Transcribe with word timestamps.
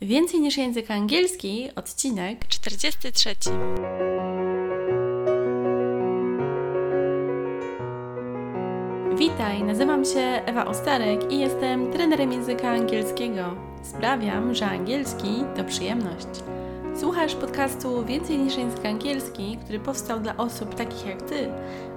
Więcej 0.00 0.40
niż 0.40 0.56
język 0.56 0.90
angielski, 0.90 1.68
odcinek 1.76 2.48
43. 2.48 3.30
Witaj, 9.18 9.62
nazywam 9.62 10.04
się 10.04 10.20
Ewa 10.20 10.66
Ostarek 10.66 11.32
i 11.32 11.38
jestem 11.38 11.92
trenerem 11.92 12.32
języka 12.32 12.68
angielskiego. 12.70 13.56
Sprawiam, 13.82 14.54
że 14.54 14.66
angielski 14.66 15.44
to 15.56 15.64
przyjemność. 15.64 16.28
Słuchasz 17.00 17.34
podcastu 17.34 18.04
Więcej 18.04 18.38
niż 18.38 18.56
język 18.56 18.86
angielski, 18.86 19.58
który 19.64 19.78
powstał 19.78 20.20
dla 20.20 20.36
osób 20.36 20.74
takich 20.74 21.06
jak 21.06 21.22
Ty, 21.22 21.48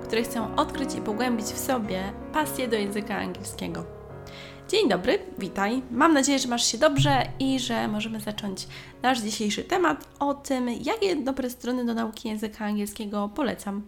które 0.03 0.23
chcą 0.23 0.55
odkryć 0.55 0.95
i 0.95 1.01
pogłębić 1.01 1.45
w 1.45 1.59
sobie 1.59 2.03
pasję 2.33 2.67
do 2.67 2.75
języka 2.75 3.15
angielskiego. 3.15 3.98
Dzień 4.69 4.89
dobry, 4.89 5.19
witaj. 5.37 5.81
Mam 5.91 6.13
nadzieję, 6.13 6.39
że 6.39 6.47
masz 6.47 6.71
się 6.71 6.77
dobrze 6.77 7.23
i 7.39 7.59
że 7.59 7.87
możemy 7.87 8.19
zacząć 8.19 8.67
nasz 9.01 9.21
dzisiejszy 9.21 9.63
temat 9.63 10.07
o 10.19 10.33
tym, 10.33 10.69
jakie 10.69 11.15
dobre 11.15 11.49
strony 11.49 11.85
do 11.85 11.93
nauki 11.93 12.29
języka 12.29 12.65
angielskiego 12.65 13.29
polecam. 13.35 13.81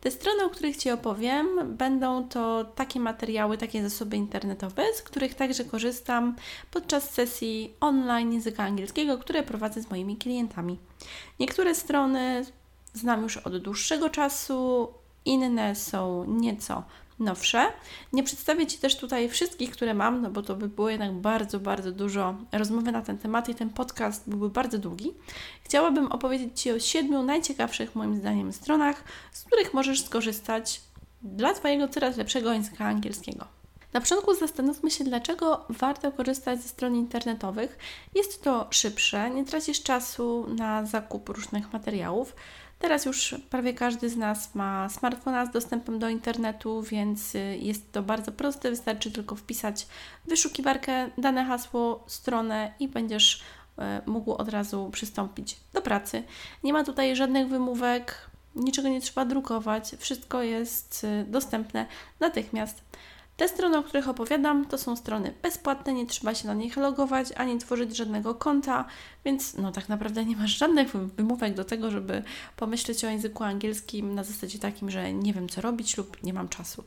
Te 0.00 0.10
strony, 0.10 0.44
o 0.44 0.50
których 0.50 0.76
Ci 0.76 0.90
opowiem, 0.90 1.46
będą 1.76 2.28
to 2.28 2.64
takie 2.64 3.00
materiały, 3.00 3.58
takie 3.58 3.82
zasoby 3.82 4.16
internetowe, 4.16 4.82
z 4.94 5.02
których 5.02 5.34
także 5.34 5.64
korzystam 5.64 6.36
podczas 6.70 7.10
sesji 7.10 7.74
online 7.80 8.32
języka 8.32 8.64
angielskiego, 8.64 9.18
które 9.18 9.42
prowadzę 9.42 9.82
z 9.82 9.90
moimi 9.90 10.16
klientami. 10.16 10.78
Niektóre 11.40 11.74
strony 11.74 12.44
znam 12.94 13.22
już 13.22 13.36
od 13.36 13.56
dłuższego 13.58 14.10
czasu, 14.10 14.88
inne 15.24 15.74
są 15.74 16.24
nieco 16.24 16.82
nowsze. 17.18 17.66
Nie 18.12 18.22
przedstawię 18.22 18.66
Ci 18.66 18.78
też 18.78 18.96
tutaj 18.96 19.28
wszystkich, 19.28 19.70
które 19.70 19.94
mam, 19.94 20.22
no 20.22 20.30
bo 20.30 20.42
to 20.42 20.54
by 20.54 20.68
było 20.68 20.90
jednak 20.90 21.12
bardzo, 21.12 21.60
bardzo 21.60 21.92
dużo 21.92 22.34
rozmowy 22.52 22.92
na 22.92 23.02
ten 23.02 23.18
temat 23.18 23.48
i 23.48 23.54
ten 23.54 23.70
podcast 23.70 24.30
byłby 24.30 24.50
bardzo 24.50 24.78
długi. 24.78 25.14
Chciałabym 25.62 26.12
opowiedzieć 26.12 26.60
Ci 26.60 26.70
o 26.70 26.80
siedmiu 26.80 27.22
najciekawszych 27.22 27.94
moim 27.94 28.16
zdaniem 28.16 28.52
stronach, 28.52 29.04
z 29.32 29.44
których 29.44 29.74
możesz 29.74 30.04
skorzystać 30.04 30.80
dla 31.22 31.54
Twojego 31.54 31.88
coraz 31.88 32.16
lepszego 32.16 32.52
języka 32.52 32.84
angielskiego. 32.84 33.46
Na 33.94 34.00
początku 34.00 34.34
zastanówmy 34.34 34.90
się, 34.90 35.04
dlaczego 35.04 35.64
warto 35.68 36.12
korzystać 36.12 36.62
ze 36.62 36.68
stron 36.68 36.96
internetowych. 36.96 37.78
Jest 38.14 38.42
to 38.42 38.66
szybsze, 38.70 39.30
nie 39.30 39.44
tracisz 39.44 39.82
czasu 39.82 40.46
na 40.48 40.86
zakup 40.86 41.28
różnych 41.28 41.72
materiałów. 41.72 42.36
Teraz 42.84 43.04
już 43.04 43.34
prawie 43.50 43.74
każdy 43.74 44.10
z 44.10 44.16
nas 44.16 44.54
ma 44.54 44.88
smartfona 44.88 45.46
z 45.46 45.50
dostępem 45.50 45.98
do 45.98 46.08
internetu, 46.08 46.82
więc 46.82 47.34
y, 47.34 47.58
jest 47.60 47.92
to 47.92 48.02
bardzo 48.02 48.32
proste. 48.32 48.70
Wystarczy 48.70 49.10
tylko 49.10 49.36
wpisać 49.36 49.86
wyszukiwarkę 50.26 51.10
dane 51.18 51.44
hasło, 51.44 52.04
stronę 52.06 52.74
i 52.80 52.88
będziesz 52.88 53.34
y, 53.36 53.82
mógł 54.06 54.32
od 54.32 54.48
razu 54.48 54.90
przystąpić 54.92 55.56
do 55.72 55.82
pracy. 55.82 56.22
Nie 56.64 56.72
ma 56.72 56.84
tutaj 56.84 57.16
żadnych 57.16 57.48
wymówek, 57.48 58.30
niczego 58.54 58.88
nie 58.88 59.00
trzeba 59.00 59.24
drukować, 59.24 59.90
wszystko 59.98 60.42
jest 60.42 61.04
y, 61.04 61.24
dostępne 61.28 61.86
natychmiast. 62.20 62.82
Te 63.36 63.48
strony, 63.48 63.78
o 63.78 63.82
których 63.82 64.08
opowiadam, 64.08 64.66
to 64.66 64.78
są 64.78 64.96
strony 64.96 65.34
bezpłatne, 65.42 65.92
nie 65.92 66.06
trzeba 66.06 66.34
się 66.34 66.46
na 66.46 66.54
nich 66.54 66.76
logować 66.76 67.32
ani 67.36 67.58
tworzyć 67.58 67.96
żadnego 67.96 68.34
konta, 68.34 68.84
więc 69.24 69.54
no 69.54 69.72
tak 69.72 69.88
naprawdę 69.88 70.24
nie 70.24 70.36
masz 70.36 70.58
żadnych 70.58 70.96
wymówek 70.96 71.54
do 71.54 71.64
tego, 71.64 71.90
żeby 71.90 72.22
pomyśleć 72.56 73.04
o 73.04 73.08
języku 73.08 73.44
angielskim 73.44 74.14
na 74.14 74.24
zasadzie 74.24 74.58
takim, 74.58 74.90
że 74.90 75.12
nie 75.12 75.32
wiem 75.32 75.48
co 75.48 75.60
robić 75.60 75.96
lub 75.96 76.22
nie 76.22 76.32
mam 76.32 76.48
czasu. 76.48 76.84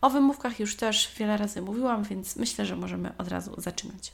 O 0.00 0.10
wymówkach 0.10 0.60
już 0.60 0.76
też 0.76 1.14
wiele 1.18 1.36
razy 1.36 1.62
mówiłam, 1.62 2.02
więc 2.02 2.36
myślę, 2.36 2.66
że 2.66 2.76
możemy 2.76 3.12
od 3.18 3.28
razu 3.28 3.54
zaczynać. 3.58 4.12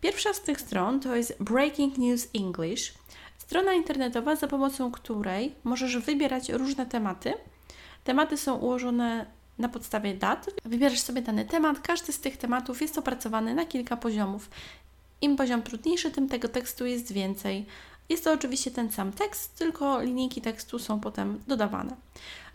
Pierwsza 0.00 0.34
z 0.34 0.42
tych 0.42 0.60
stron 0.60 1.00
to 1.00 1.16
jest 1.16 1.42
Breaking 1.42 1.98
News 1.98 2.28
English, 2.34 2.94
strona 3.38 3.72
internetowa, 3.72 4.36
za 4.36 4.48
pomocą 4.48 4.92
której 4.92 5.54
możesz 5.64 5.96
wybierać 5.96 6.48
różne 6.48 6.86
tematy. 6.86 7.34
Tematy 8.04 8.36
są 8.36 8.56
ułożone 8.56 9.26
na 9.58 9.68
podstawie 9.68 10.14
dat. 10.14 10.50
Wybierasz 10.64 11.00
sobie 11.00 11.22
dany 11.22 11.44
temat. 11.44 11.80
Każdy 11.80 12.12
z 12.12 12.20
tych 12.20 12.36
tematów 12.36 12.82
jest 12.82 12.98
opracowany 12.98 13.54
na 13.54 13.64
kilka 13.64 13.96
poziomów. 13.96 14.50
Im 15.20 15.36
poziom 15.36 15.62
trudniejszy, 15.62 16.10
tym 16.10 16.28
tego 16.28 16.48
tekstu 16.48 16.86
jest 16.86 17.12
więcej. 17.12 17.66
Jest 18.08 18.24
to 18.24 18.32
oczywiście 18.32 18.70
ten 18.70 18.92
sam 18.92 19.12
tekst, 19.12 19.54
tylko 19.54 20.02
linijki 20.02 20.40
tekstu 20.40 20.78
są 20.78 21.00
potem 21.00 21.40
dodawane. 21.46 21.96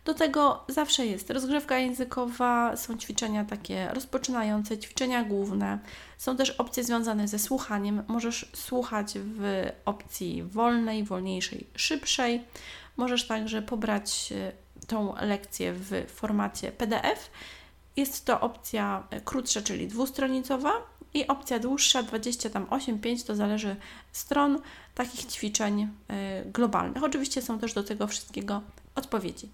Do 0.05 0.13
tego 0.13 0.63
zawsze 0.67 1.05
jest 1.05 1.29
rozgrzewka 1.29 1.77
językowa, 1.77 2.77
są 2.77 2.97
ćwiczenia 2.97 3.45
takie 3.45 3.89
rozpoczynające, 3.93 4.77
ćwiczenia 4.77 5.23
główne. 5.23 5.79
Są 6.17 6.37
też 6.37 6.49
opcje 6.51 6.83
związane 6.83 7.27
ze 7.27 7.39
słuchaniem. 7.39 8.03
Możesz 8.07 8.51
słuchać 8.55 9.13
w 9.15 9.69
opcji 9.85 10.43
wolnej, 10.43 11.03
wolniejszej, 11.03 11.67
szybszej. 11.75 12.43
Możesz 12.97 13.27
także 13.27 13.61
pobrać 13.61 14.33
e, 14.35 14.51
tą 14.87 15.15
lekcję 15.21 15.73
w 15.73 16.05
formacie 16.07 16.71
PDF. 16.71 17.31
Jest 17.95 18.25
to 18.25 18.39
opcja 18.39 19.07
krótsza, 19.25 19.61
czyli 19.61 19.87
dwustronicowa 19.87 20.71
i 21.13 21.27
opcja 21.27 21.59
dłuższa, 21.59 22.03
28, 22.03 22.99
5, 22.99 23.23
to 23.23 23.35
zależy 23.35 23.75
stron 24.11 24.59
takich 24.95 25.25
ćwiczeń 25.25 25.81
y, 25.81 25.87
globalnych. 26.51 27.03
Oczywiście 27.03 27.41
są 27.41 27.59
też 27.59 27.73
do 27.73 27.83
tego 27.83 28.07
wszystkiego 28.07 28.61
odpowiedzi. 28.95 29.49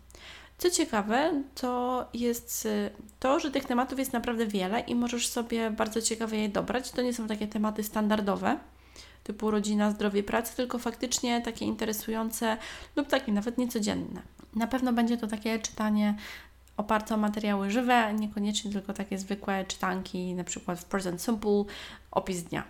Co 0.57 0.69
ciekawe, 0.69 1.43
to 1.55 2.05
jest 2.13 2.65
y, 2.65 2.89
to, 3.19 3.39
że 3.39 3.51
tych 3.51 3.65
tematów 3.65 3.99
jest 3.99 4.13
naprawdę 4.13 4.47
wiele 4.47 4.79
i 4.79 4.95
możesz 4.95 5.27
sobie 5.27 5.71
bardzo 5.71 6.01
ciekawe 6.01 6.37
je 6.37 6.49
dobrać. 6.49 6.91
To 6.91 7.01
nie 7.01 7.13
są 7.13 7.27
takie 7.27 7.47
tematy 7.47 7.83
standardowe, 7.83 8.57
typu 9.23 9.51
rodzina, 9.51 9.91
zdrowie, 9.91 10.23
praca, 10.23 10.53
tylko 10.53 10.79
faktycznie 10.79 11.41
takie 11.41 11.65
interesujące 11.65 12.57
lub 12.95 13.07
takie 13.07 13.31
nawet 13.31 13.57
niecodzienne. 13.57 14.21
Na 14.55 14.67
pewno 14.67 14.93
będzie 14.93 15.17
to 15.17 15.27
takie 15.27 15.59
czytanie 15.59 16.15
oparte 16.77 17.15
o 17.15 17.17
materiały 17.17 17.71
żywe, 17.71 18.13
niekoniecznie 18.13 18.71
tylko 18.71 18.93
takie 18.93 19.17
zwykłe 19.17 19.65
czytanki, 19.65 20.33
na 20.33 20.43
przykład 20.43 20.79
w 20.79 20.85
Present 20.85 21.21
Simple, 21.21 21.63
opis 22.11 22.43
dnia. 22.43 22.63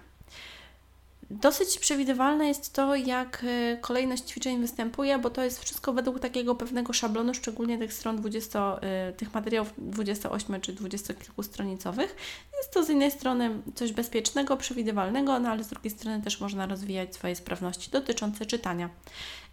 Dosyć 1.41 1.79
przewidywalne 1.79 2.47
jest 2.47 2.73
to, 2.73 2.95
jak 2.95 3.43
y, 3.43 3.77
kolejność 3.81 4.23
ćwiczeń 4.23 4.61
występuje, 4.61 5.17
bo 5.17 5.29
to 5.29 5.43
jest 5.43 5.63
wszystko 5.63 5.93
według 5.93 6.19
takiego 6.19 6.55
pewnego 6.55 6.93
szablonu, 6.93 7.33
szczególnie 7.33 7.77
tych 7.77 7.93
stron 7.93 8.17
20, 8.17 8.79
y, 9.09 9.13
tych 9.13 9.33
materiałów 9.33 9.73
28 9.77 10.61
czy 10.61 10.73
20 10.73 11.13
kilkustronicowych. 11.13 12.15
Jest 12.57 12.73
to 12.73 12.83
z 12.83 12.89
jednej 12.89 13.11
strony 13.11 13.61
coś 13.75 13.91
bezpiecznego, 13.91 14.57
przewidywalnego, 14.57 15.39
no 15.39 15.49
ale 15.49 15.63
z 15.63 15.67
drugiej 15.67 15.91
strony 15.91 16.21
też 16.21 16.39
można 16.39 16.65
rozwijać 16.65 17.15
swoje 17.15 17.35
sprawności 17.35 17.91
dotyczące 17.91 18.45
czytania. 18.45 18.89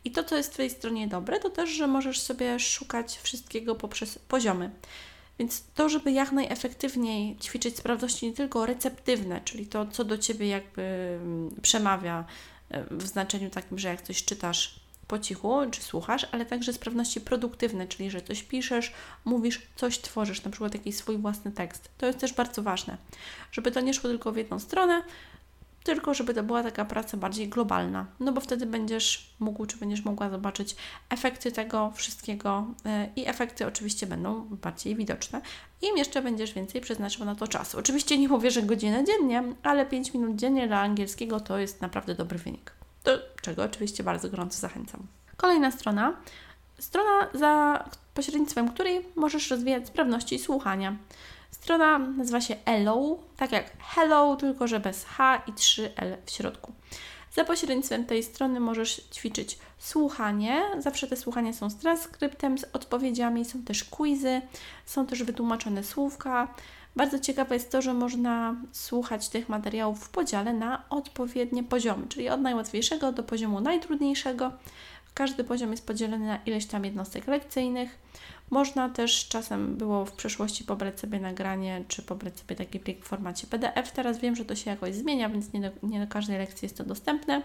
I 0.05 0.11
to, 0.11 0.25
co 0.25 0.37
jest 0.37 0.55
w 0.55 0.57
tej 0.57 0.71
stronie 0.71 1.09
dobre, 1.09 1.41
to 1.41 1.51
też, 1.51 1.71
że 1.71 1.87
możesz 1.87 2.21
sobie 2.21 2.59
szukać 2.59 3.19
wszystkiego 3.23 3.75
poprzez 3.75 4.19
poziomy. 4.19 4.71
Więc 5.41 5.65
to, 5.75 5.89
żeby 5.89 6.13
jak 6.13 6.33
najefektywniej 6.33 7.37
ćwiczyć 7.37 7.77
sprawności 7.77 8.27
nie 8.27 8.33
tylko 8.33 8.67
receptywne, 8.67 9.41
czyli 9.45 9.67
to, 9.67 9.87
co 9.87 10.05
do 10.05 10.19
Ciebie 10.19 10.49
jakby 10.49 10.83
mm, 11.23 11.57
przemawia 11.63 12.25
e, 12.71 12.85
w 12.91 13.07
znaczeniu 13.07 13.51
takim, 13.51 13.79
że 13.79 13.89
jak 13.89 14.03
coś 14.03 14.25
czytasz 14.25 14.81
po 15.09 15.19
cichu, 15.19 15.57
czy 15.71 15.83
słuchasz, 15.83 16.27
ale 16.33 16.47
także 16.47 16.73
sprawności 16.73 17.21
produktywne, 17.21 17.87
czyli 17.87 18.11
że 18.11 18.23
coś 18.23 18.43
piszesz, 18.43 18.93
mówisz, 19.25 19.63
coś 19.77 19.99
tworzysz, 19.99 20.45
na 20.45 20.51
przykład 20.51 20.75
jakiś 20.75 20.97
swój 20.97 21.19
własny 21.19 21.53
tekst. 21.53 21.91
To 21.99 22.07
jest 22.07 22.19
też 22.19 22.33
bardzo 22.33 22.63
ważne, 22.63 22.97
żeby 23.53 23.71
to 23.71 23.81
nie 23.81 23.95
szło 23.95 24.11
tylko 24.11 24.33
w 24.33 24.37
jedną 24.37 24.59
stronę, 24.59 25.03
tylko 25.85 26.15
żeby 26.15 26.35
to 26.35 26.43
była 26.43 26.63
taka 26.63 26.85
praca 26.85 27.17
bardziej 27.17 27.49
globalna, 27.49 28.07
no 28.21 28.33
bo 28.33 28.41
wtedy 28.41 28.67
będziesz 28.67 29.35
mógł, 29.39 29.67
czy 29.67 29.77
będziesz 29.77 30.05
mogła 30.05 30.31
zobaczyć 30.31 30.77
efekty 31.09 31.53
tego 31.53 31.93
wszystkiego 31.95 32.67
e, 32.87 33.09
i 33.17 33.29
efekty 33.29 33.67
oczywiście 33.67 34.07
będą 34.07 34.45
bardziej 34.45 34.97
widoczne. 34.97 35.41
Im 35.83 35.97
jeszcze 35.97 36.23
będziesz 36.23 36.53
więcej 36.53 36.81
przeznaczył 36.81 37.25
na 37.25 37.35
to 37.35 37.49
czasu. 37.49 37.79
Oczywiście 37.79 38.19
nie 38.19 38.29
mówię, 38.29 38.51
że 38.51 38.63
godzinę 38.63 39.05
dziennie, 39.05 39.43
ale 39.63 39.87
5 39.87 40.15
minut 40.15 40.37
dziennie 40.37 40.67
dla 40.69 40.81
angielskiego 40.81 41.41
to 41.41 41.59
jest 41.59 41.81
naprawdę 41.81 42.15
dobry 42.15 42.39
wynik. 42.39 42.73
Do 43.05 43.19
czego 43.43 43.63
oczywiście 43.63 44.05
bardzo 44.05 44.29
gorąco 44.29 44.61
zachęcam. 44.61 45.07
Kolejna 45.37 45.71
strona. 45.71 46.17
Strona, 46.79 47.29
za 47.35 47.85
pośrednictwem 48.15 48.69
której 48.69 49.07
możesz 49.17 49.51
rozwijać 49.51 49.87
sprawności 49.87 50.39
słuchania. 50.39 50.97
Strona 51.51 51.99
nazywa 51.99 52.41
się 52.41 52.57
Hello, 52.65 53.19
tak 53.37 53.53
jak 53.53 53.77
Hello, 53.79 54.37
tylko 54.37 54.69
że 54.69 54.81
bez 54.81 55.05
H 55.05 55.43
i 55.47 55.53
3L 55.53 56.17
w 56.27 56.31
środku. 56.31 56.73
Za 57.33 57.45
pośrednictwem 57.45 58.07
tej 58.07 58.23
strony 58.23 58.61
możesz 58.61 59.09
ćwiczyć 59.13 59.59
słuchanie. 59.79 60.63
Zawsze 60.79 61.07
te 61.07 61.17
słuchania 61.17 61.53
są 61.53 61.71
z 61.71 61.77
transkryptem, 61.77 62.59
z 62.59 62.65
odpowiedziami, 62.73 63.45
są 63.45 63.63
też 63.63 63.85
quizy, 63.85 64.43
są 64.87 65.07
też 65.07 65.23
wytłumaczone 65.23 65.85
słówka. 65.85 66.55
Bardzo 66.97 67.19
ciekawe 67.19 67.55
jest 67.55 67.73
to, 67.73 67.83
że 67.83 67.95
można 67.95 68.57
słuchać 68.73 69.29
tych 69.29 69.49
materiałów 69.49 70.05
w 70.05 70.09
podziale 70.09 70.53
na 70.53 70.85
odpowiednie 70.91 71.65
poziomy, 71.65 72.07
czyli 72.09 72.29
od 72.29 72.41
najłatwiejszego 72.41 73.13
do 73.13 73.23
poziomu 73.23 73.61
najtrudniejszego. 73.61 74.53
Każdy 75.15 75.45
poziom 75.45 75.71
jest 75.71 75.87
podzielony 75.87 76.27
na 76.27 76.39
ileś 76.47 76.67
tam 76.67 76.85
jednostek 76.85 77.27
lekcyjnych. 77.27 77.99
Można 78.51 78.89
też 78.89 79.29
czasem 79.29 79.77
było 79.77 80.05
w 80.05 80.13
przeszłości 80.13 80.65
pobrać 80.65 81.01
sobie 81.01 81.21
nagranie, 81.21 81.85
czy 81.89 82.03
pobrać 82.03 82.39
sobie 82.39 82.57
taki 82.57 82.81
plik 82.81 83.05
w 83.05 83.09
formacie 83.09 83.47
PDF. 83.47 83.93
Teraz 83.93 84.19
wiem, 84.19 84.37
że 84.37 84.45
to 84.45 84.57
się 84.57 84.71
jakoś 84.71 84.95
zmienia, 84.95 85.29
więc 85.29 85.53
nie 85.53 85.61
do, 85.61 85.71
nie 85.83 86.01
do 86.01 86.07
każdej 86.07 86.39
lekcji 86.39 86.67
jest 86.67 86.77
to 86.77 86.85
dostępne, 86.85 87.43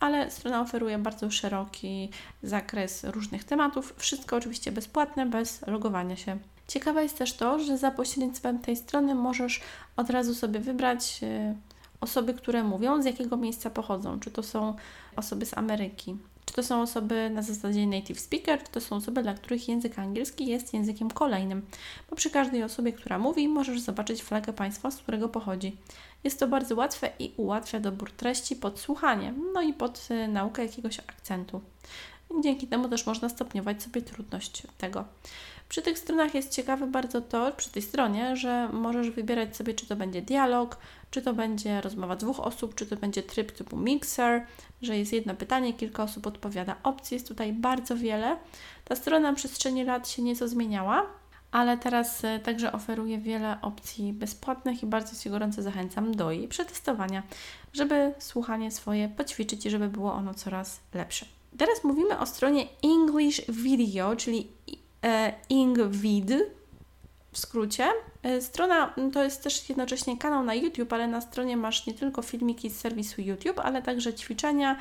ale 0.00 0.30
strona 0.30 0.60
oferuje 0.60 0.98
bardzo 0.98 1.30
szeroki 1.30 2.10
zakres 2.42 3.04
różnych 3.04 3.44
tematów. 3.44 3.94
Wszystko 3.96 4.36
oczywiście 4.36 4.72
bezpłatne, 4.72 5.26
bez 5.26 5.66
logowania 5.66 6.16
się. 6.16 6.38
Ciekawe 6.68 7.02
jest 7.02 7.18
też 7.18 7.32
to, 7.32 7.58
że 7.58 7.78
za 7.78 7.90
pośrednictwem 7.90 8.58
tej 8.58 8.76
strony 8.76 9.14
możesz 9.14 9.60
od 9.96 10.10
razu 10.10 10.34
sobie 10.34 10.60
wybrać 10.60 11.20
y, 11.22 11.54
osoby, 12.00 12.34
które 12.34 12.62
mówią, 12.62 13.02
z 13.02 13.04
jakiego 13.04 13.36
miejsca 13.36 13.70
pochodzą. 13.70 14.20
Czy 14.20 14.30
to 14.30 14.42
są 14.42 14.74
osoby 15.16 15.46
z 15.46 15.58
Ameryki, 15.58 16.16
czy 16.48 16.54
to 16.54 16.62
są 16.62 16.82
osoby 16.82 17.30
na 17.30 17.42
zasadzie 17.42 17.86
native 17.86 18.20
speaker, 18.20 18.62
czy 18.62 18.72
to 18.72 18.80
są 18.80 18.96
osoby, 18.96 19.22
dla 19.22 19.34
których 19.34 19.68
język 19.68 19.98
angielski 19.98 20.46
jest 20.46 20.74
językiem 20.74 21.10
kolejnym. 21.10 21.66
Bo 22.10 22.16
przy 22.16 22.30
każdej 22.30 22.62
osobie, 22.62 22.92
która 22.92 23.18
mówi, 23.18 23.48
możesz 23.48 23.80
zobaczyć 23.80 24.22
flagę 24.22 24.52
państwa, 24.52 24.90
z 24.90 24.96
którego 24.96 25.28
pochodzi. 25.28 25.76
Jest 26.24 26.40
to 26.40 26.48
bardzo 26.48 26.74
łatwe 26.74 27.10
i 27.18 27.32
ułatwia 27.36 27.80
dobór 27.80 28.12
treści 28.12 28.56
pod 28.56 28.80
słuchanie, 28.80 29.34
no 29.54 29.62
i 29.62 29.72
pod 29.72 30.08
y, 30.10 30.28
naukę 30.28 30.62
jakiegoś 30.62 30.98
akcentu. 30.98 31.60
Dzięki 32.42 32.66
temu 32.66 32.88
też 32.88 33.06
można 33.06 33.28
stopniować 33.28 33.82
sobie 33.82 34.02
trudność 34.02 34.62
tego. 34.78 35.04
Przy 35.68 35.82
tych 35.82 35.98
stronach 35.98 36.34
jest 36.34 36.52
ciekawe 36.52 36.86
bardzo 36.86 37.20
to, 37.20 37.52
przy 37.52 37.70
tej 37.70 37.82
stronie, 37.82 38.36
że 38.36 38.68
możesz 38.72 39.10
wybierać 39.10 39.56
sobie, 39.56 39.74
czy 39.74 39.86
to 39.86 39.96
będzie 39.96 40.22
dialog, 40.22 40.76
czy 41.10 41.22
to 41.22 41.34
będzie 41.34 41.80
rozmowa 41.80 42.16
dwóch 42.16 42.40
osób, 42.40 42.74
czy 42.74 42.86
to 42.86 42.96
będzie 42.96 43.22
tryb 43.22 43.52
typu 43.52 43.76
mixer, 43.76 44.46
że 44.82 44.98
jest 44.98 45.12
jedno 45.12 45.34
pytanie, 45.34 45.74
kilka 45.74 46.02
osób 46.02 46.26
odpowiada. 46.26 46.76
Opcji 46.82 47.14
jest 47.14 47.28
tutaj 47.28 47.52
bardzo 47.52 47.96
wiele. 47.96 48.36
Ta 48.84 48.96
strona 48.96 49.30
na 49.30 49.36
przestrzeni 49.36 49.84
lat 49.84 50.08
się 50.08 50.22
nieco 50.22 50.48
zmieniała, 50.48 51.06
ale 51.50 51.78
teraz 51.78 52.24
e, 52.24 52.38
także 52.38 52.72
oferuje 52.72 53.18
wiele 53.18 53.58
opcji 53.62 54.12
bezpłatnych 54.12 54.82
i 54.82 54.86
bardzo 54.86 55.16
Cię 55.16 55.30
gorąco 55.30 55.62
zachęcam 55.62 56.14
do 56.14 56.30
jej 56.30 56.48
przetestowania, 56.48 57.22
żeby 57.72 58.14
słuchanie 58.18 58.70
swoje 58.70 59.08
poćwiczyć 59.08 59.66
i 59.66 59.70
żeby 59.70 59.88
było 59.88 60.12
ono 60.12 60.34
coraz 60.34 60.80
lepsze. 60.94 61.37
Teraz 61.56 61.84
mówimy 61.84 62.18
o 62.18 62.26
stronie 62.26 62.66
English 62.82 63.40
Video, 63.48 64.16
czyli 64.16 64.48
e, 65.04 65.32
Ingvid 65.48 66.32
w 67.32 67.38
skrócie. 67.38 67.86
E, 68.22 68.40
strona 68.40 68.94
to 69.12 69.24
jest 69.24 69.42
też 69.42 69.68
jednocześnie 69.68 70.18
kanał 70.18 70.44
na 70.44 70.54
YouTube, 70.54 70.92
ale 70.92 71.06
na 71.08 71.20
stronie 71.20 71.56
masz 71.56 71.86
nie 71.86 71.94
tylko 71.94 72.22
filmiki 72.22 72.70
z 72.70 72.80
serwisu 72.80 73.22
YouTube, 73.22 73.58
ale 73.58 73.82
także 73.82 74.14
ćwiczenia, 74.14 74.76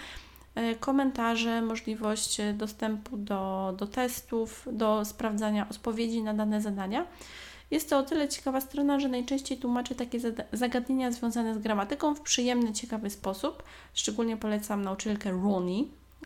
e, 0.55 0.75
komentarze, 0.75 1.61
możliwość 1.61 2.37
dostępu 2.53 3.17
do, 3.17 3.73
do 3.77 3.87
testów, 3.87 4.67
do 4.71 5.05
sprawdzania 5.05 5.69
odpowiedzi 5.69 6.23
na 6.23 6.33
dane 6.33 6.61
zadania. 6.61 7.07
Jest 7.71 7.89
to 7.89 7.97
o 7.97 8.03
tyle 8.03 8.29
ciekawa 8.29 8.61
strona, 8.61 8.99
że 8.99 9.09
najczęściej 9.09 9.57
tłumaczy 9.57 9.95
takie 9.95 10.19
zagadnienia 10.53 11.11
związane 11.11 11.55
z 11.55 11.57
gramatyką 11.57 12.15
w 12.15 12.21
przyjemny, 12.21 12.73
ciekawy 12.73 13.09
sposób. 13.09 13.63
Szczególnie 13.93 14.37
polecam 14.37 14.81
nauczycielkę 14.81 15.31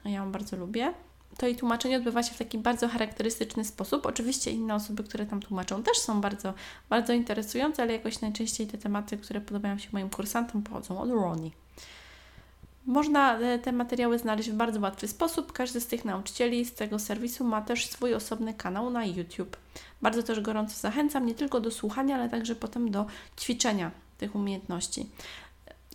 Ronnie, 0.04 0.18
ja 0.18 0.24
ją 0.24 0.32
bardzo 0.32 0.58
lubię. 0.58 0.94
To 1.38 1.46
jej 1.46 1.56
tłumaczenie 1.56 1.98
odbywa 1.98 2.24
się 2.24 2.34
w 2.34 2.38
taki 2.38 2.58
bardzo 2.58 2.88
charakterystyczny 2.88 3.66
sposób. 3.66 4.06
Oczywiście 4.06 4.52
inne 4.52 4.76
osoby, 4.76 5.04
które 5.04 5.26
tam 5.26 5.42
tłumaczą, 5.42 5.84
też 5.84 5.98
są 5.98 6.22
bardzo, 6.22 6.54
bardzo 6.90 7.14
interesujące, 7.14 7.84
ale 7.84 7.94
jakoś 7.94 8.22
najczęściej 8.22 8.68
te 8.68 8.78
tematy, 8.78 9.18
które 9.18 9.42
podobają 9.42 9.78
się 9.78 9.90
moim 9.92 10.10
kursantom, 10.10 10.64
pochodzą 10.64 11.00
od 11.00 11.10
Ronnie. 11.10 11.52
Można 12.86 13.40
e, 13.40 13.60
te 13.60 13.72
materiały 13.72 14.20
znaleźć 14.20 14.50
w 14.50 14.54
bardzo 14.54 14.80
łatwy 14.80 15.08
sposób. 15.08 15.52
Każdy 15.52 15.82
z 15.82 15.88
tych 15.88 16.06
nauczycieli 16.06 16.66
z 16.66 16.74
tego 16.74 17.00
serwisu 17.00 17.44
ma 17.44 17.62
też 17.62 17.88
swój 17.88 18.14
osobny 18.14 18.54
kanał 18.54 18.90
na 18.90 19.06
YouTube. 19.06 19.58
Bardzo 20.02 20.24
też 20.24 20.42
gorąco 20.42 20.80
zachęcam 20.80 21.26
nie 21.26 21.36
tylko 21.36 21.60
do 21.60 21.72
słuchania, 21.72 22.16
ale 22.16 22.30
także 22.30 22.56
potem 22.56 22.92
do 22.92 23.06
ćwiczenia 23.40 23.92
tych 24.18 24.36
umiejętności. 24.36 25.10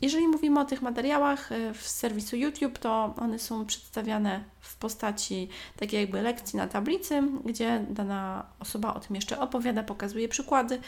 Jeżeli 0.02 0.28
mówimy 0.28 0.60
o 0.60 0.64
tych 0.64 0.82
materiałach 0.82 1.52
e, 1.52 1.74
w 1.74 1.88
serwisu 1.88 2.36
YouTube, 2.36 2.78
to 2.78 3.14
one 3.18 3.38
są 3.38 3.66
przedstawiane 3.66 4.44
w 4.60 4.76
postaci 4.76 5.48
takiej 5.76 6.00
jakby 6.00 6.22
lekcji 6.22 6.56
na 6.56 6.66
tablicy, 6.66 7.22
gdzie 7.44 7.86
dana 7.90 8.46
osoba 8.60 8.94
o 8.94 9.00
tym 9.00 9.16
jeszcze 9.16 9.40
opowiada, 9.40 9.82
pokazuje 9.82 10.28
przykłady 10.28 10.80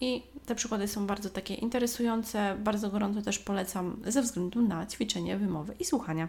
i 0.00 0.22
te 0.46 0.54
przykłady 0.54 0.88
są 0.88 1.06
bardzo 1.06 1.30
takie 1.30 1.54
interesujące. 1.54 2.56
Bardzo 2.58 2.90
gorąco 2.90 3.22
też 3.22 3.38
polecam 3.38 4.02
ze 4.06 4.22
względu 4.22 4.62
na 4.62 4.86
ćwiczenie 4.86 5.36
wymowy 5.36 5.74
i 5.78 5.84
słuchania. 5.84 6.28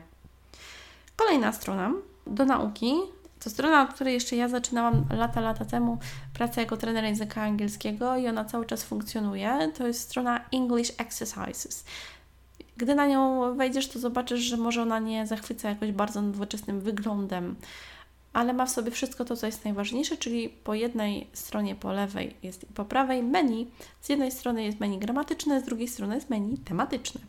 Kolejna 1.15 1.53
strona 1.53 1.93
do 2.27 2.45
nauki 2.45 2.93
to 3.39 3.49
strona, 3.49 3.81
od 3.81 3.93
której 3.93 4.13
jeszcze 4.13 4.35
ja 4.35 4.47
zaczynałam 4.47 5.05
lata, 5.17 5.41
lata 5.41 5.65
temu 5.65 5.97
pracę 6.33 6.61
jako 6.61 6.77
trener 6.77 7.03
języka 7.03 7.41
angielskiego 7.41 8.17
i 8.17 8.27
ona 8.27 8.45
cały 8.45 8.65
czas 8.65 8.83
funkcjonuje. 8.83 9.71
To 9.77 9.87
jest 9.87 10.01
strona 10.01 10.45
English 10.51 10.91
Exercises. 10.97 11.85
Gdy 12.79 12.95
na 12.95 13.07
nią 13.07 13.53
wejdziesz, 13.55 13.87
to 13.87 13.99
zobaczysz, 13.99 14.39
że 14.39 14.57
może 14.57 14.81
ona 14.81 14.99
nie 14.99 15.27
zachwyca 15.27 15.69
jakoś 15.69 15.91
bardzo 15.91 16.21
nowoczesnym 16.21 16.81
wyglądem, 16.81 17.55
ale 18.33 18.53
ma 18.53 18.65
w 18.65 18.69
sobie 18.69 18.91
wszystko 18.91 19.25
to, 19.25 19.35
co 19.35 19.45
jest 19.45 19.65
najważniejsze, 19.65 20.17
czyli 20.17 20.49
po 20.49 20.73
jednej 20.73 21.27
stronie 21.33 21.75
po 21.75 21.91
lewej 21.91 22.35
jest 22.43 22.65
po 22.75 22.85
prawej 22.85 23.23
menu. 23.23 23.71
Z 24.01 24.09
jednej 24.09 24.31
strony 24.31 24.63
jest 24.63 24.79
menu 24.79 24.97
gramatyczne, 24.97 25.61
z 25.61 25.63
drugiej 25.63 25.87
strony 25.87 26.15
jest 26.15 26.29
menu 26.29 26.57
tematyczne 26.57 27.21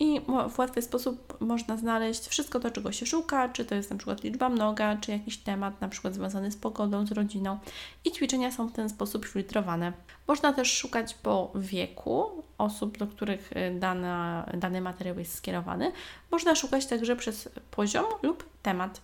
i 0.00 0.20
w 0.50 0.58
łatwy 0.58 0.82
sposób 0.82 1.40
można 1.40 1.76
znaleźć 1.76 2.26
wszystko 2.26 2.60
to, 2.60 2.70
czego 2.70 2.92
się 2.92 3.06
szuka, 3.06 3.48
czy 3.48 3.64
to 3.64 3.74
jest 3.74 3.90
na 3.90 3.96
przykład 3.96 4.24
liczba 4.24 4.48
mnoga, 4.48 4.96
czy 4.96 5.12
jakiś 5.12 5.38
temat 5.38 5.80
na 5.80 5.88
przykład 5.88 6.14
związany 6.14 6.50
z 6.50 6.56
pogodą, 6.56 7.06
z 7.06 7.12
rodziną 7.12 7.58
i 8.04 8.12
ćwiczenia 8.12 8.52
są 8.52 8.68
w 8.68 8.72
ten 8.72 8.88
sposób 8.88 9.26
filtrowane. 9.26 9.92
Można 10.28 10.52
też 10.52 10.72
szukać 10.72 11.14
po 11.14 11.52
wieku 11.54 12.42
osób, 12.58 12.98
do 12.98 13.06
których 13.06 13.52
y, 13.52 13.78
dana, 13.80 14.46
dany 14.54 14.80
materiał 14.80 15.18
jest 15.18 15.34
skierowany. 15.34 15.92
Można 16.30 16.54
szukać 16.54 16.86
także 16.86 17.16
przez 17.16 17.48
poziom 17.70 18.04
lub 18.22 18.44
temat. 18.62 19.00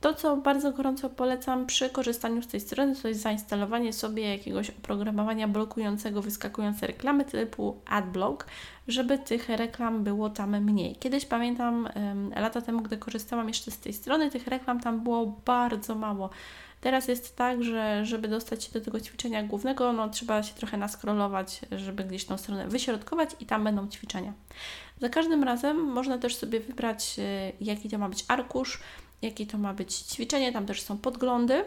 To, 0.00 0.14
co 0.14 0.36
bardzo 0.36 0.72
gorąco 0.72 1.10
polecam 1.10 1.66
przy 1.66 1.90
korzystaniu 1.90 2.42
z 2.42 2.46
tej 2.46 2.60
strony, 2.60 2.96
to 2.96 3.08
jest 3.08 3.20
zainstalowanie 3.20 3.92
sobie 3.92 4.30
jakiegoś 4.30 4.70
oprogramowania 4.70 5.48
blokującego 5.48 6.22
wyskakujące 6.22 6.86
reklamy 6.86 7.24
typu 7.24 7.76
AdBlock, 7.86 8.46
żeby 8.88 9.18
tych 9.18 9.48
reklam 9.48 10.04
było 10.04 10.30
tam 10.30 10.60
mniej. 10.60 10.96
Kiedyś 10.96 11.26
pamiętam, 11.26 11.88
lata 12.36 12.60
temu, 12.60 12.82
gdy 12.82 12.96
korzystałam 12.96 13.48
jeszcze 13.48 13.70
z 13.70 13.78
tej 13.78 13.92
strony, 13.92 14.30
tych 14.30 14.46
reklam 14.46 14.80
tam 14.80 15.00
było 15.00 15.26
bardzo 15.44 15.94
mało. 15.94 16.30
Teraz 16.80 17.08
jest 17.08 17.36
tak, 17.36 17.64
że 17.64 18.06
żeby 18.06 18.28
dostać 18.28 18.64
się 18.64 18.72
do 18.72 18.80
tego 18.80 19.00
ćwiczenia 19.00 19.42
głównego, 19.42 19.92
no 19.92 20.08
trzeba 20.08 20.42
się 20.42 20.54
trochę 20.54 20.76
naskrolować, 20.76 21.60
żeby 21.72 22.04
gdzieś 22.04 22.24
tą 22.24 22.38
stronę 22.38 22.68
wyśrodkować 22.68 23.30
i 23.40 23.46
tam 23.46 23.64
będą 23.64 23.88
ćwiczenia. 23.88 24.32
Za 25.00 25.08
każdym 25.08 25.44
razem 25.44 25.76
można 25.76 26.18
też 26.18 26.36
sobie 26.36 26.60
wybrać, 26.60 27.16
e, 27.18 27.52
jaki 27.60 27.88
to 27.88 27.98
ma 27.98 28.08
być 28.08 28.24
arkusz, 28.28 28.80
jakie 29.22 29.46
to 29.46 29.58
ma 29.58 29.74
być 29.74 29.94
ćwiczenie, 29.94 30.52
tam 30.52 30.66
też 30.66 30.82
są 30.82 30.98
podglądy. 30.98 31.64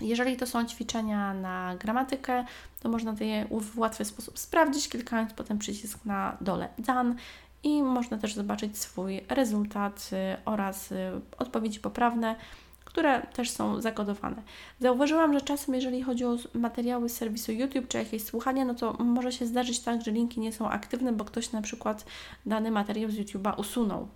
Jeżeli 0.00 0.36
to 0.36 0.46
są 0.46 0.66
ćwiczenia 0.66 1.34
na 1.34 1.76
gramatykę, 1.76 2.44
to 2.80 2.88
można 2.88 3.14
je 3.20 3.46
w 3.60 3.78
łatwy 3.78 4.04
sposób 4.04 4.38
sprawdzić, 4.38 4.88
klikając 4.88 5.32
potem 5.32 5.58
przycisk 5.58 6.04
na 6.04 6.36
dole 6.40 6.68
Done 6.78 7.14
i 7.62 7.82
można 7.82 8.18
też 8.18 8.34
zobaczyć 8.34 8.78
swój 8.78 9.20
rezultat 9.28 10.10
y, 10.12 10.44
oraz 10.44 10.92
y, 10.92 10.96
odpowiedzi 11.38 11.80
poprawne, 11.80 12.36
które 12.84 13.26
też 13.26 13.50
są 13.50 13.80
zakodowane. 13.80 14.42
Zauważyłam, 14.80 15.32
że 15.32 15.40
czasem, 15.40 15.74
jeżeli 15.74 16.02
chodzi 16.02 16.24
o 16.24 16.36
materiały 16.54 17.08
z 17.08 17.16
serwisu 17.16 17.52
YouTube 17.52 17.88
czy 17.88 17.98
jakieś 17.98 18.24
słuchanie, 18.24 18.64
no 18.64 18.74
to 18.74 18.92
może 18.92 19.32
się 19.32 19.46
zdarzyć 19.46 19.80
tak, 19.80 20.02
że 20.02 20.10
linki 20.10 20.40
nie 20.40 20.52
są 20.52 20.68
aktywne, 20.68 21.12
bo 21.12 21.24
ktoś 21.24 21.52
na 21.52 21.62
przykład 21.62 22.04
dany 22.46 22.70
materiał 22.70 23.10
z 23.10 23.14
YouTube'a 23.14 23.60
usunął 23.60 24.08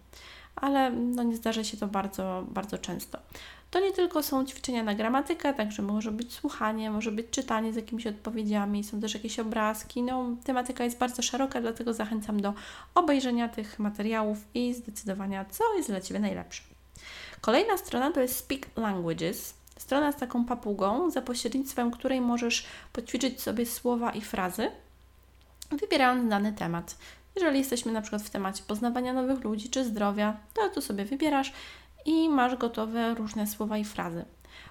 ale 0.60 0.90
no 0.90 1.22
nie 1.22 1.36
zdarza 1.36 1.64
się 1.64 1.76
to 1.76 1.86
bardzo, 1.86 2.44
bardzo 2.48 2.78
często. 2.78 3.18
To 3.70 3.80
nie 3.80 3.92
tylko 3.92 4.22
są 4.22 4.46
ćwiczenia 4.46 4.82
na 4.82 4.94
gramatykę, 4.94 5.54
także 5.54 5.82
może 5.82 6.12
być 6.12 6.32
słuchanie, 6.32 6.90
może 6.90 7.12
być 7.12 7.26
czytanie 7.30 7.72
z 7.72 7.76
jakimiś 7.76 8.06
odpowiedziami, 8.06 8.84
są 8.84 9.00
też 9.00 9.14
jakieś 9.14 9.38
obrazki. 9.38 10.02
No, 10.02 10.24
tematyka 10.44 10.84
jest 10.84 10.98
bardzo 10.98 11.22
szeroka, 11.22 11.60
dlatego 11.60 11.94
zachęcam 11.94 12.40
do 12.40 12.54
obejrzenia 12.94 13.48
tych 13.48 13.78
materiałów 13.78 14.38
i 14.54 14.74
zdecydowania, 14.74 15.44
co 15.44 15.74
jest 15.76 15.88
dla 15.88 16.00
Ciebie 16.00 16.20
najlepsze. 16.20 16.62
Kolejna 17.40 17.76
strona 17.76 18.12
to 18.12 18.20
jest 18.20 18.36
Speak 18.36 18.66
Languages. 18.76 19.54
Strona 19.78 20.12
z 20.12 20.16
taką 20.16 20.44
papugą, 20.44 21.10
za 21.10 21.22
pośrednictwem 21.22 21.90
której 21.90 22.20
możesz 22.20 22.66
poćwiczyć 22.92 23.40
sobie 23.40 23.66
słowa 23.66 24.12
i 24.12 24.20
frazy, 24.20 24.70
wybierając 25.70 26.30
dany 26.30 26.52
temat. 26.52 26.96
Jeżeli 27.36 27.58
jesteśmy 27.58 27.92
na 27.92 28.00
przykład 28.00 28.22
w 28.22 28.30
temacie 28.30 28.62
poznawania 28.66 29.12
nowych 29.12 29.44
ludzi 29.44 29.68
czy 29.68 29.84
zdrowia, 29.84 30.36
to 30.54 30.68
tu 30.68 30.82
sobie 30.82 31.04
wybierasz 31.04 31.52
i 32.06 32.28
masz 32.28 32.56
gotowe 32.56 33.14
różne 33.14 33.46
słowa 33.46 33.78
i 33.78 33.84
frazy. 33.84 34.24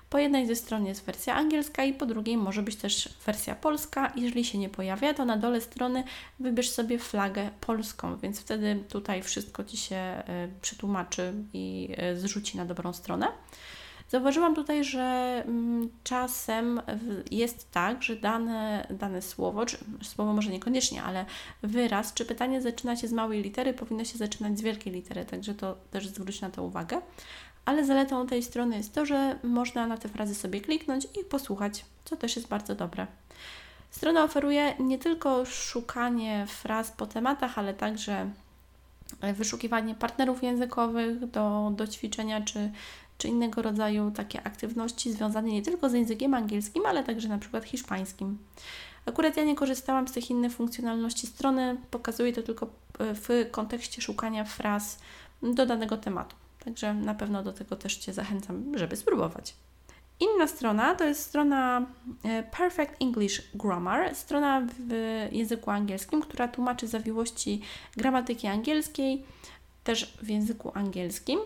Po 0.10 0.18
jednej 0.18 0.48
ze 0.48 0.56
stron 0.56 0.86
jest 0.86 1.06
wersja 1.06 1.36
angielska 1.36 1.84
i 1.84 1.94
po 1.94 2.06
drugiej 2.06 2.38
może 2.38 2.64
być 2.64 2.76
też 2.76 3.10
wersja 3.26 3.56
polska. 3.56 4.12
Jeżeli 4.16 4.46
się 4.46 4.58
nie 4.58 4.70
pojawia, 4.70 5.14
to 5.14 5.26
na 5.26 5.38
dole 5.38 5.62
strony 5.62 6.04
wybierz 6.40 6.70
sobie 6.70 7.00
flagę 7.00 7.50
polską, 7.62 8.18
więc 8.18 8.40
wtedy 8.40 8.84
tutaj 8.90 9.24
wszystko 9.24 9.64
Ci 9.64 9.78
się 9.78 9.96
e, 9.96 10.24
przetłumaczy 10.62 11.34
i 11.54 11.90
e, 11.98 12.16
zrzuci 12.16 12.58
na 12.58 12.66
dobrą 12.66 12.94
stronę. 12.94 13.28
Zauważyłam 14.10 14.56
tutaj, 14.56 14.84
że 14.84 15.44
mm, 15.46 15.90
czasem 16.04 16.82
jest 17.32 17.72
tak, 17.72 18.04
że 18.04 18.16
dane, 18.16 18.88
dane 18.90 19.22
słowo, 19.22 19.66
czy 19.66 19.78
słowo 20.04 20.34
może 20.34 20.52
niekoniecznie, 20.52 21.04
ale 21.04 21.26
wyraz 21.62 22.14
czy 22.14 22.26
pytanie 22.26 22.62
zaczyna 22.62 22.96
się 22.96 23.08
z 23.08 23.14
małej 23.14 23.42
litery, 23.42 23.74
powinno 23.74 24.06
się 24.06 24.18
zaczynać 24.18 24.58
z 24.58 24.62
wielkiej 24.62 24.94
litery, 24.94 25.26
także 25.26 25.56
to 25.56 25.78
też 25.92 26.08
zwróć 26.08 26.42
na 26.42 26.50
to 26.50 26.64
uwagę. 26.64 27.02
Ale 27.66 27.86
zaletą 27.86 28.28
tej 28.28 28.44
strony 28.44 28.78
jest 28.78 28.94
to, 28.94 29.06
że 29.06 29.40
można 29.44 29.88
na 29.88 29.98
te 29.98 30.10
frazy 30.10 30.36
sobie 30.36 30.62
kliknąć 30.62 31.08
i 31.22 31.24
posłuchać, 31.26 31.86
co 32.06 32.16
też 32.16 32.36
jest 32.36 32.48
bardzo 32.48 32.76
dobre. 32.76 33.08
Strona 33.92 34.24
oferuje 34.24 34.76
nie 34.80 34.98
tylko 34.98 35.46
szukanie 35.46 36.46
fraz 36.48 36.92
po 36.92 37.06
tematach, 37.06 37.58
ale 37.58 37.74
także 37.74 38.30
wyszukiwanie 39.34 39.96
partnerów 39.96 40.44
językowych 40.44 41.30
do, 41.30 41.72
do 41.76 41.88
ćwiczenia 41.88 42.42
czy 42.42 42.72
czy 43.20 43.28
innego 43.28 43.62
rodzaju 43.62 44.12
takie 44.12 44.44
aktywności 44.44 45.12
związane 45.14 45.50
nie 45.50 45.62
tylko 45.62 45.90
z 45.90 45.94
językiem 45.94 46.34
angielskim, 46.34 46.86
ale 46.86 47.04
także 47.04 47.28
na 47.30 47.38
przykład 47.38 47.64
hiszpańskim. 47.64 48.38
Akurat 49.06 49.38
ja 49.38 49.44
nie 49.44 49.56
korzystałam 49.56 50.08
z 50.08 50.12
tych 50.12 50.30
innych 50.30 50.54
funkcjonalności 50.54 51.28
strony, 51.28 51.78
pokazuję 51.92 52.34
to 52.34 52.44
tylko 52.44 52.66
e, 52.66 52.70
w 53.16 53.30
kontekście 53.52 54.02
szukania 54.02 54.44
fraz 54.44 55.00
do 55.44 55.66
danego 55.66 55.98
tematu. 55.98 56.36
Także 56.66 56.94
na 56.94 57.16
pewno 57.16 57.44
do 57.44 57.54
tego 57.54 57.76
też 57.76 57.98
Cię 57.98 58.14
zachęcam, 58.14 58.78
żeby 58.78 58.96
spróbować. 58.96 59.56
Inna 60.20 60.48
strona 60.48 60.96
to 60.96 61.04
jest 61.04 61.22
strona 61.24 61.86
e, 62.24 62.44
Perfect 62.44 62.96
English 63.02 63.42
Grammar, 63.54 64.16
strona 64.16 64.68
w 64.80 64.94
języku 65.32 65.72
angielskim, 65.72 66.22
która 66.22 66.48
tłumaczy 66.48 66.88
zawiłości 66.88 67.62
gramatyki 67.98 68.48
angielskiej, 68.48 69.24
też 69.84 70.18
w 70.22 70.30
języku 70.30 70.72
angielskim 70.74 71.40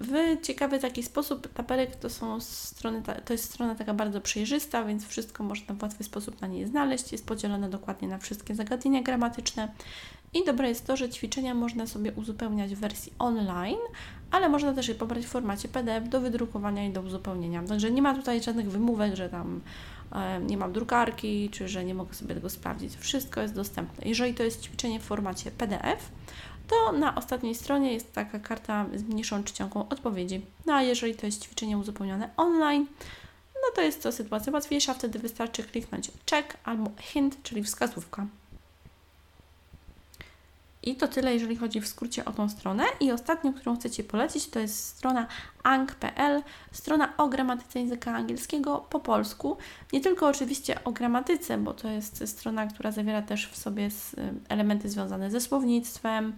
w 0.00 0.40
ciekawy 0.42 0.78
taki 0.78 1.02
sposób. 1.02 1.48
Tabelek 1.52 1.96
to 1.96 2.10
są 2.10 2.40
strony, 2.40 3.02
to 3.24 3.32
jest 3.32 3.44
strona 3.44 3.74
taka 3.74 3.94
bardzo 3.94 4.20
przejrzysta, 4.20 4.84
więc 4.84 5.06
wszystko 5.06 5.44
można 5.44 5.74
w 5.74 5.82
łatwy 5.82 6.04
sposób 6.04 6.40
na 6.40 6.46
niej 6.46 6.66
znaleźć. 6.66 7.12
Jest 7.12 7.26
podzielone 7.26 7.70
dokładnie 7.70 8.08
na 8.08 8.18
wszystkie 8.18 8.54
zagadnienia 8.54 9.02
gramatyczne. 9.02 9.68
I 10.34 10.44
dobre 10.44 10.68
jest 10.68 10.86
to, 10.86 10.96
że 10.96 11.08
ćwiczenia 11.08 11.54
można 11.54 11.86
sobie 11.86 12.12
uzupełniać 12.12 12.74
w 12.74 12.78
wersji 12.78 13.12
online, 13.18 13.78
ale 14.30 14.48
można 14.48 14.72
też 14.72 14.88
je 14.88 14.94
pobrać 14.94 15.24
w 15.26 15.28
formacie 15.28 15.68
PDF 15.68 16.08
do 16.08 16.20
wydrukowania 16.20 16.86
i 16.86 16.92
do 16.92 17.00
uzupełnienia. 17.00 17.62
Także 17.62 17.90
nie 17.90 18.02
ma 18.02 18.14
tutaj 18.14 18.42
żadnych 18.42 18.70
wymówek, 18.70 19.16
że 19.16 19.28
tam 19.28 19.60
e, 20.12 20.40
nie 20.40 20.56
mam 20.56 20.72
drukarki, 20.72 21.50
czy 21.50 21.68
że 21.68 21.84
nie 21.84 21.94
mogę 21.94 22.14
sobie 22.14 22.34
tego 22.34 22.50
sprawdzić. 22.50 22.96
Wszystko 22.96 23.40
jest 23.40 23.54
dostępne. 23.54 24.08
Jeżeli 24.08 24.34
to 24.34 24.42
jest 24.42 24.62
ćwiczenie 24.62 25.00
w 25.00 25.02
formacie 25.02 25.50
PDF, 25.50 26.10
to 26.68 26.92
na 26.92 27.14
ostatniej 27.14 27.54
stronie 27.54 27.92
jest 27.92 28.12
taka 28.12 28.38
karta 28.38 28.86
z 28.94 29.02
mniejszą 29.02 29.44
czcionką 29.44 29.88
odpowiedzi. 29.88 30.40
No 30.66 30.74
a 30.74 30.82
jeżeli 30.82 31.14
to 31.14 31.26
jest 31.26 31.42
ćwiczenie 31.42 31.78
uzupełnione 31.78 32.30
online, 32.36 32.86
no 33.54 33.74
to 33.74 33.80
jest 33.80 34.02
to 34.02 34.12
sytuacja 34.12 34.52
łatwiejsza, 34.52 34.94
wtedy 34.94 35.18
wystarczy 35.18 35.62
kliknąć 35.62 36.10
check 36.30 36.56
albo 36.64 36.90
hint, 37.00 37.42
czyli 37.42 37.62
wskazówka. 37.62 38.26
I 40.82 40.96
to 40.96 41.08
tyle, 41.08 41.34
jeżeli 41.34 41.56
chodzi 41.56 41.80
w 41.80 41.88
skrócie 41.88 42.24
o 42.24 42.32
tą 42.32 42.48
stronę. 42.48 42.84
I 43.00 43.12
ostatnią, 43.12 43.54
którą 43.54 43.76
chcę 43.76 43.90
Ci 43.90 44.04
polecić, 44.04 44.48
to 44.48 44.58
jest 44.58 44.84
strona 44.86 45.26
ang.pl, 45.62 46.42
strona 46.72 47.16
o 47.16 47.28
gramatyce 47.28 47.80
języka 47.80 48.14
angielskiego 48.14 48.86
po 48.90 49.00
polsku. 49.00 49.56
Nie 49.92 50.00
tylko 50.00 50.26
oczywiście 50.26 50.84
o 50.84 50.92
gramatyce, 50.92 51.58
bo 51.58 51.74
to 51.74 51.88
jest 51.88 52.28
strona, 52.28 52.66
która 52.66 52.92
zawiera 52.92 53.22
też 53.22 53.48
w 53.48 53.56
sobie 53.56 53.88
elementy 54.48 54.88
związane 54.88 55.30
ze 55.30 55.40
słownictwem, 55.40 56.32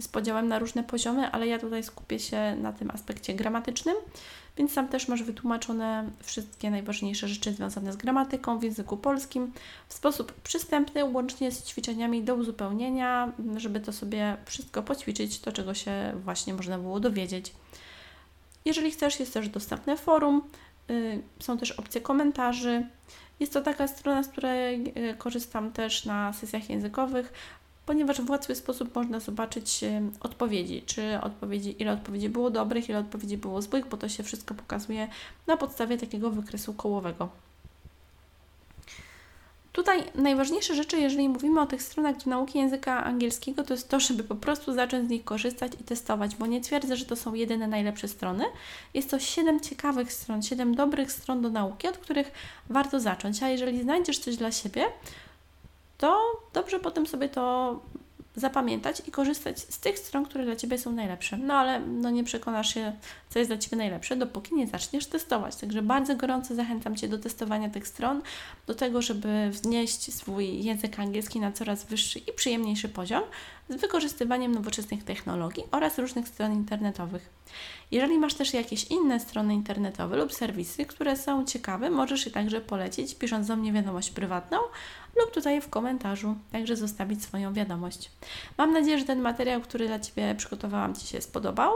z 0.00 0.08
podziałem 0.08 0.48
na 0.48 0.58
różne 0.58 0.84
poziomy, 0.84 1.30
ale 1.30 1.46
ja 1.46 1.58
tutaj 1.58 1.82
skupię 1.82 2.18
się 2.18 2.56
na 2.56 2.72
tym 2.72 2.90
aspekcie 2.90 3.34
gramatycznym, 3.34 3.96
więc 4.56 4.74
tam 4.74 4.88
też 4.88 5.08
masz 5.08 5.22
wytłumaczone 5.22 6.10
wszystkie 6.22 6.70
najważniejsze 6.70 7.28
rzeczy 7.28 7.52
związane 7.52 7.92
z 7.92 7.96
gramatyką 7.96 8.58
w 8.58 8.62
języku 8.62 8.96
polskim 8.96 9.52
w 9.88 9.94
sposób 9.94 10.32
przystępny, 10.32 11.04
łącznie 11.04 11.50
z 11.50 11.64
ćwiczeniami 11.64 12.22
do 12.22 12.34
uzupełnienia, 12.34 13.32
żeby 13.56 13.80
to 13.80 13.92
sobie 13.92 14.36
wszystko 14.44 14.82
poćwiczyć, 14.82 15.40
to 15.40 15.52
czego 15.52 15.74
się 15.74 16.12
właśnie 16.24 16.54
można 16.54 16.78
było 16.78 17.00
dowiedzieć. 17.00 17.52
Jeżeli 18.64 18.90
chcesz, 18.90 19.20
jest 19.20 19.34
też 19.34 19.48
dostępne 19.48 19.96
forum, 19.96 20.42
y, 20.90 21.22
są 21.40 21.58
też 21.58 21.70
opcje 21.70 22.00
komentarzy. 22.00 22.86
Jest 23.40 23.52
to 23.52 23.60
taka 23.60 23.88
strona, 23.88 24.22
z 24.22 24.28
której 24.28 24.92
y, 25.10 25.14
korzystam 25.18 25.72
też 25.72 26.04
na 26.04 26.32
sesjach 26.32 26.70
językowych 26.70 27.32
ponieważ 27.86 28.20
w 28.20 28.30
łatwy 28.30 28.54
sposób 28.54 28.94
można 28.94 29.20
zobaczyć 29.20 29.80
odpowiedzi, 30.20 30.82
czy 30.86 31.20
odpowiedzi, 31.20 31.82
ile 31.82 31.92
odpowiedzi 31.92 32.28
było 32.28 32.50
dobrych, 32.50 32.88
ile 32.88 32.98
odpowiedzi 32.98 33.36
było 33.36 33.62
złych, 33.62 33.86
bo 33.88 33.96
to 33.96 34.08
się 34.08 34.22
wszystko 34.22 34.54
pokazuje 34.54 35.08
na 35.46 35.56
podstawie 35.56 35.98
takiego 35.98 36.30
wykresu 36.30 36.74
kołowego. 36.74 37.28
Tutaj 39.72 40.04
najważniejsze 40.14 40.74
rzeczy, 40.74 40.98
jeżeli 40.98 41.28
mówimy 41.28 41.60
o 41.60 41.66
tych 41.66 41.82
stronach 41.82 42.24
do 42.24 42.30
nauki 42.30 42.58
języka 42.58 43.04
angielskiego, 43.04 43.62
to 43.62 43.74
jest 43.74 43.88
to, 43.88 44.00
żeby 44.00 44.24
po 44.24 44.34
prostu 44.34 44.74
zacząć 44.74 45.06
z 45.06 45.10
nich 45.10 45.24
korzystać 45.24 45.72
i 45.80 45.84
testować, 45.84 46.36
bo 46.36 46.46
nie 46.46 46.60
twierdzę, 46.60 46.96
że 46.96 47.04
to 47.04 47.16
są 47.16 47.34
jedyne 47.34 47.66
najlepsze 47.66 48.08
strony. 48.08 48.44
Jest 48.94 49.10
to 49.10 49.18
7 49.18 49.60
ciekawych 49.60 50.12
stron, 50.12 50.42
7 50.42 50.74
dobrych 50.74 51.12
stron 51.12 51.42
do 51.42 51.50
nauki, 51.50 51.88
od 51.88 51.98
których 51.98 52.32
warto 52.70 53.00
zacząć. 53.00 53.42
A 53.42 53.48
jeżeli 53.48 53.82
znajdziesz 53.82 54.18
coś 54.18 54.36
dla 54.36 54.52
siebie, 54.52 54.84
to 56.02 56.42
dobrze 56.52 56.80
potem 56.80 57.06
sobie 57.06 57.28
to 57.28 57.80
zapamiętać 58.36 59.02
i 59.08 59.10
korzystać 59.10 59.58
z 59.58 59.78
tych 59.78 59.98
stron, 59.98 60.24
które 60.24 60.44
dla 60.44 60.56
Ciebie 60.56 60.78
są 60.78 60.92
najlepsze. 60.92 61.36
No 61.36 61.54
ale 61.54 61.80
no 61.80 62.10
nie 62.10 62.24
przekonasz 62.24 62.74
się, 62.74 62.92
co 63.30 63.38
jest 63.38 63.50
dla 63.50 63.58
Ciebie 63.58 63.76
najlepsze, 63.76 64.16
dopóki 64.16 64.54
nie 64.54 64.66
zaczniesz 64.66 65.06
testować. 65.06 65.56
Także 65.56 65.82
bardzo 65.82 66.16
gorąco 66.16 66.54
zachęcam 66.54 66.96
Cię 66.96 67.08
do 67.08 67.18
testowania 67.18 67.70
tych 67.70 67.88
stron, 67.88 68.22
do 68.66 68.74
tego, 68.74 69.02
żeby 69.02 69.50
wznieść 69.50 70.14
swój 70.14 70.64
język 70.64 70.98
angielski 70.98 71.40
na 71.40 71.52
coraz 71.52 71.84
wyższy 71.84 72.18
i 72.18 72.32
przyjemniejszy 72.32 72.88
poziom 72.88 73.22
z 73.68 73.76
wykorzystywaniem 73.76 74.52
nowoczesnych 74.54 75.04
technologii 75.04 75.64
oraz 75.70 75.98
różnych 75.98 76.28
stron 76.28 76.52
internetowych. 76.52 77.30
Jeżeli 77.90 78.18
masz 78.18 78.34
też 78.34 78.54
jakieś 78.54 78.84
inne 78.84 79.20
strony 79.20 79.54
internetowe 79.54 80.16
lub 80.16 80.32
serwisy, 80.32 80.86
które 80.86 81.16
są 81.16 81.44
ciekawe, 81.44 81.90
możesz 81.90 82.26
je 82.26 82.32
także 82.32 82.60
polecić, 82.60 83.14
pisząc 83.14 83.46
do 83.46 83.56
mnie 83.56 83.72
wiadomość 83.72 84.10
prywatną 84.10 84.58
lub 85.16 85.30
tutaj 85.30 85.60
w 85.60 85.68
komentarzu, 85.68 86.34
także 86.52 86.76
zostawić 86.76 87.22
swoją 87.22 87.52
wiadomość. 87.52 88.10
Mam 88.58 88.72
nadzieję, 88.72 88.98
że 88.98 89.04
ten 89.04 89.20
materiał, 89.20 89.60
który 89.60 89.86
dla 89.86 90.00
Ciebie 90.00 90.34
przygotowałam, 90.34 90.94
Ci 90.94 91.06
się 91.06 91.20
spodobał 91.20 91.72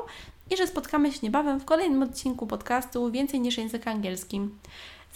i 0.50 0.56
że 0.56 0.66
spotkamy 0.66 1.12
się 1.12 1.18
niebawem 1.22 1.60
w 1.60 1.64
kolejnym 1.64 2.02
odcinku 2.02 2.46
podcastu 2.46 3.10
Więcej 3.10 3.40
niż 3.40 3.58
język 3.58 3.86
angielski. 3.86 4.40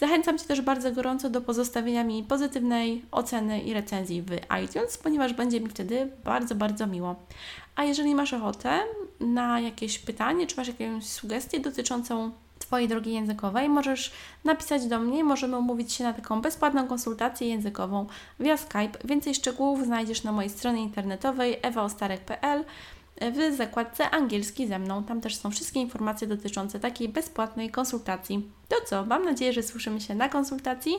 Zachęcam 0.01 0.37
Cię 0.37 0.45
też 0.45 0.61
bardzo 0.61 0.91
gorąco 0.91 1.29
do 1.29 1.41
pozostawienia 1.41 2.03
mi 2.03 2.23
pozytywnej 2.23 3.05
oceny 3.11 3.61
i 3.61 3.73
recenzji 3.73 4.21
w 4.21 4.31
iTunes, 4.63 4.97
ponieważ 4.97 5.33
będzie 5.33 5.61
mi 5.61 5.69
wtedy 5.69 6.11
bardzo, 6.23 6.55
bardzo 6.55 6.87
miło. 6.87 7.15
A 7.75 7.83
jeżeli 7.83 8.15
masz 8.15 8.33
ochotę 8.33 8.79
na 9.19 9.59
jakieś 9.59 9.99
pytanie, 9.99 10.47
czy 10.47 10.57
masz 10.57 10.67
jakąś 10.67 11.05
sugestię 11.05 11.59
dotyczącą 11.59 12.31
Twojej 12.59 12.87
drogi 12.87 13.13
językowej, 13.13 13.69
możesz 13.69 14.11
napisać 14.43 14.85
do 14.85 14.99
mnie, 14.99 15.23
możemy 15.23 15.57
umówić 15.57 15.93
się 15.93 16.03
na 16.03 16.13
taką 16.13 16.41
bezpłatną 16.41 16.87
konsultację 16.87 17.47
językową 17.47 18.07
via 18.39 18.57
Skype. 18.57 18.97
Więcej 19.03 19.35
szczegółów 19.35 19.85
znajdziesz 19.85 20.23
na 20.23 20.31
mojej 20.31 20.49
stronie 20.49 20.81
internetowej 20.81 21.59
ewaostarek.pl 21.61 22.63
w 23.31 23.55
zakładce 23.55 24.09
angielski 24.09 24.67
ze 24.67 24.79
mną. 24.79 25.03
Tam 25.03 25.21
też 25.21 25.35
są 25.35 25.51
wszystkie 25.51 25.79
informacje 25.79 26.27
dotyczące 26.27 26.79
takiej 26.79 27.09
bezpłatnej 27.09 27.69
konsultacji. 27.69 28.51
To 28.67 28.75
co? 28.85 29.05
Mam 29.05 29.25
nadzieję, 29.25 29.53
że 29.53 29.63
słyszymy 29.63 30.01
się 30.01 30.15
na 30.15 30.29
konsultacji 30.29 30.93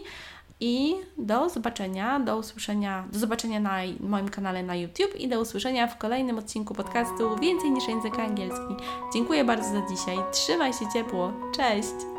i 0.61 0.95
do 1.19 1.49
zobaczenia, 1.49 2.21
do 2.21 2.37
usłyszenia, 2.37 3.05
do 3.13 3.19
zobaczenia 3.19 3.61
na 3.61 3.79
moim 4.01 4.29
kanale 4.29 4.63
na 4.63 4.77
YouTube 4.77 5.21
i 5.21 5.29
do 5.29 5.41
usłyszenia 5.41 5.87
w 5.87 5.99
kolejnym 5.99 6.39
odcinku 6.39 6.75
podcastu 6.75 7.37
Więcej 7.41 7.71
niż 7.71 7.89
język 7.89 8.19
angielski. 8.19 8.75
Dziękuję 9.15 9.45
bardzo 9.45 9.65
za 9.65 9.87
dzisiaj. 9.91 10.17
Trzymaj 10.33 10.73
się 10.73 10.85
ciepło. 10.95 11.33
Cześć! 11.57 12.12